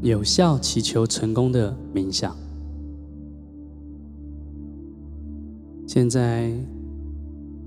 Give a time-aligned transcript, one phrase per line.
[0.00, 2.36] 有效祈求成功的冥想。
[5.86, 6.52] 现在，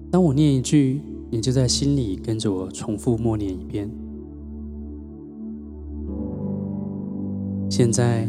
[0.09, 3.89] 当我念一句，你就在心里跟着我重复默念一遍。
[7.69, 8.27] 现在，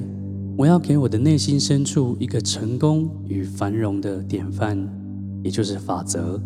[0.56, 4.88] 我要给我的内心深处一个成功与繁荣的典范，
[5.44, 6.40] 也就是法则。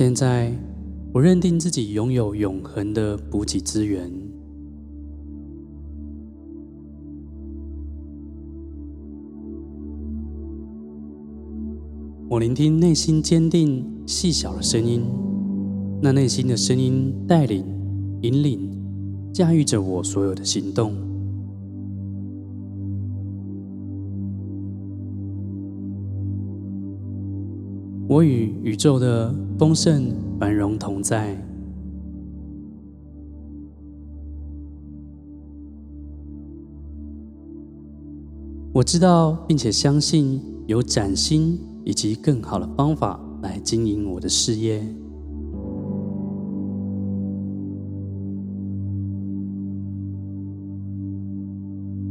[0.00, 0.50] 现在，
[1.12, 4.10] 我认定自己拥有永恒的补给资源。
[12.30, 15.02] 我聆听内心坚定、细小的声音，
[16.00, 17.62] 那内心的声音带领、
[18.22, 18.70] 引领、
[19.34, 21.09] 驾驭着我所有的行动。
[28.10, 31.40] 我与宇宙的丰盛繁荣同在。
[38.72, 44.84] 我知道并且相信有崭新以及更好的方法来经营我的事业。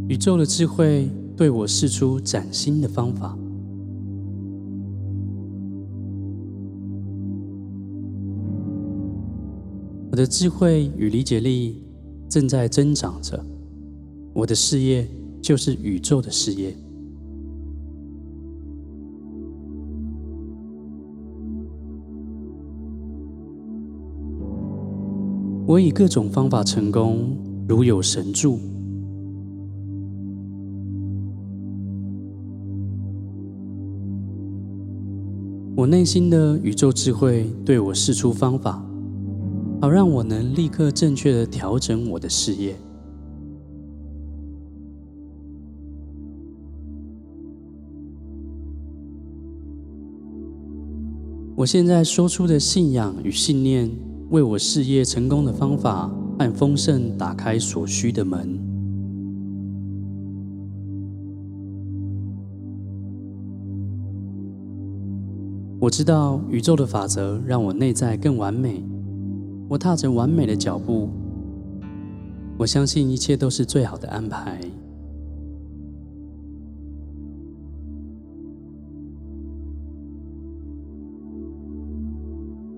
[0.08, 3.38] 宇宙的智慧对我释出崭新的方法。
[10.20, 11.82] 的智慧与理解力
[12.28, 13.42] 正在增长着，
[14.34, 15.08] 我的事业
[15.42, 16.76] 就是宇宙的事业。
[25.66, 28.60] 我以各种方法成功，如有神助。
[35.78, 38.86] 我内心的宇宙智慧对我释出方法，
[39.82, 42.76] 好让我能立刻正确的调整我的事业。
[51.56, 54.10] 我现在说出的信仰与信念。
[54.30, 58.60] 为我事业成功的方法和丰盛打开所需的门。
[65.80, 68.84] 我知道宇宙的法则让我内在更完美。
[69.70, 71.10] 我踏着完美的脚步。
[72.58, 74.60] 我相信一切都是最好的安排。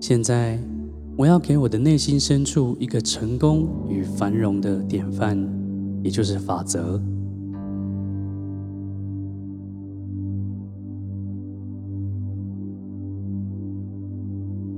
[0.00, 0.60] 现在。
[1.14, 5.38] 我要给我的内心深处一个成功与繁荣的典范，
[6.02, 6.98] 也就是法则。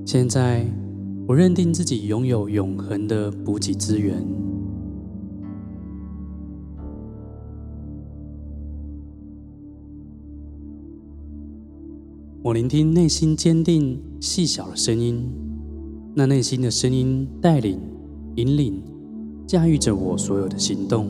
[0.04, 0.66] 现在，
[1.26, 4.22] 我认定自己拥有永恒的补给资源。
[12.42, 15.44] 我聆听内心坚定、细小的声音。
[16.14, 17.80] 那内心的声音带领、
[18.36, 18.82] 引领、
[19.46, 21.08] 驾驭着我所有的行动。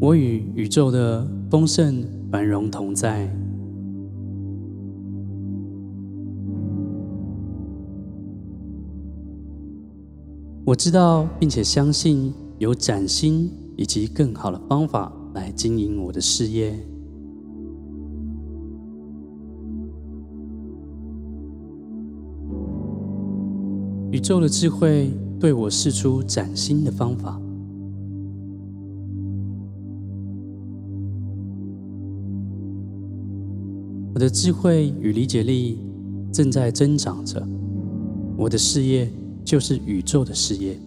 [0.00, 3.28] 我与宇宙的丰盛繁荣同在。
[10.64, 16.72] 我知道并且相信有崭新以及更好的方法来经营我的事业。
[24.10, 27.38] 宇宙的智慧对我试出崭新的方法。
[34.14, 35.78] 我的智慧与理解力
[36.30, 37.42] 正在增长着，
[38.36, 39.10] 我的事业
[39.42, 40.78] 就是宇宙的事业。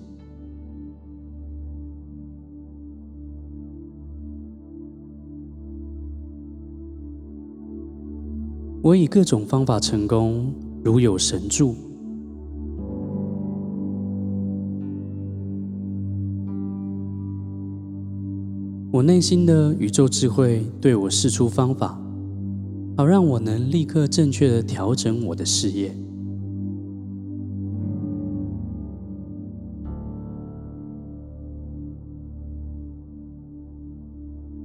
[8.84, 11.74] 我以各种方法成功，如有神助。
[18.92, 22.00] 我内心的宇宙智慧对我释出方法，
[22.98, 25.94] 好让我能立刻正确的调整我的事业。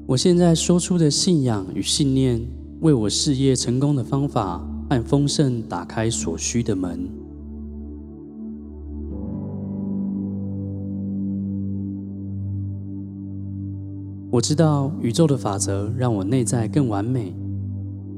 [0.06, 2.41] 我现在说出的信仰与信念，
[2.81, 7.09] 为我事业成功的方法和丰盛打开所需的门。
[14.33, 17.35] 我知道宇宙的法则让我内在更完美。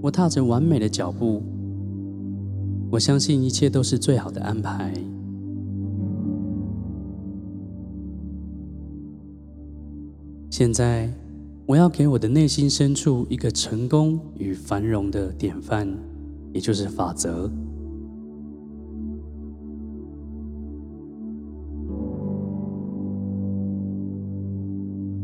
[0.02, 1.40] 我踏着完美的脚步。
[2.90, 4.92] 我相信一切都是最好的安排。
[10.50, 11.08] 现在，
[11.64, 15.88] 我要给我的内心深处一个成功与繁荣的典范，
[16.52, 17.50] 也就是法则。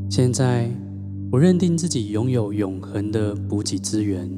[0.09, 0.71] 现在，
[1.31, 4.31] 我认定自己拥有永恒的补给资源。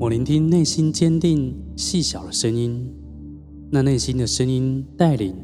[0.00, 2.90] 我聆听内心坚定、细小的声音，
[3.70, 5.34] 那内心的声音带领、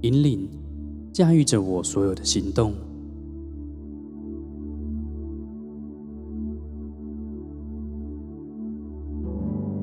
[0.00, 0.48] 引领、
[1.12, 2.74] 驾驭着我所有的行动。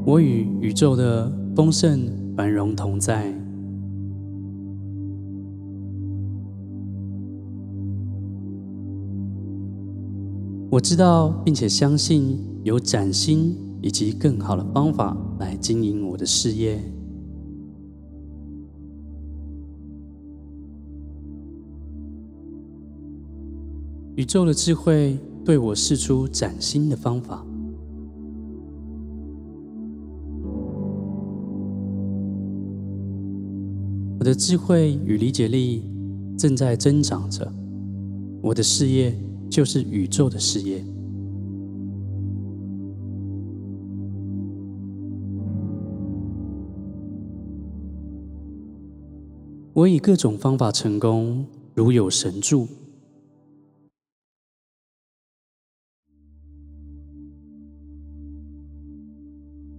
[0.05, 2.05] 我与宇宙的丰盛
[2.35, 3.33] 繁荣同在。
[10.69, 16.79] 我知道并且相信有崭新以及更好的方法来经营我的事业。
[24.15, 27.45] 宇宙的智慧对我试出崭新的方法。
[34.19, 35.83] 我的智慧与理解力
[36.35, 37.53] 正在增长着，
[38.41, 39.15] 我的事业
[39.49, 40.83] 就是宇宙的事业。
[49.77, 52.67] 我以各种方法成功，如有神助。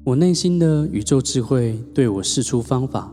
[0.05, 3.13] 我内心的宇宙智慧对我释出方法，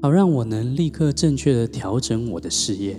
[0.00, 2.96] 好让我能立刻正确的调整我的事业。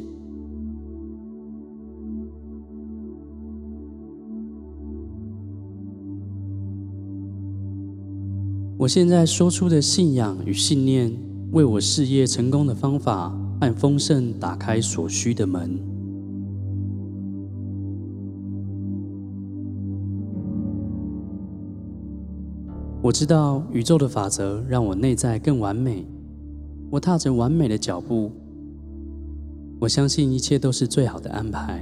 [8.77, 11.30] 我现在说出的信仰与信念。
[11.51, 15.77] 为我事业成功的方法和丰盛打开所需的门。
[23.01, 26.05] 我知道宇宙的法则让我内在更完美。
[26.89, 28.31] 我踏着完美的脚步。
[29.79, 31.81] 我相信一切都是最好的安排。